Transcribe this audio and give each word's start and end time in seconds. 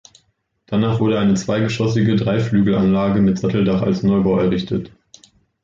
Danach 0.65 0.99
wurde 0.99 1.19
eine 1.19 1.35
zweigeschossige 1.35 2.15
Dreiflügelanlage 2.15 3.21
mit 3.21 3.37
Satteldach 3.37 3.83
als 3.83 4.01
Neubau 4.01 4.39
errichtet. 4.39 4.91